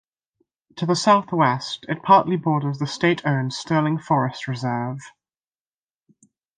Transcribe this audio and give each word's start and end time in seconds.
To 0.77 0.87
the 0.87 0.95
southwest, 0.95 1.85
it 1.87 2.01
partly 2.01 2.35
borders 2.35 2.79
the 2.79 2.87
state-owned 2.87 3.53
Sterling 3.53 3.99
Forest 3.99 4.47
reserve. 4.47 5.01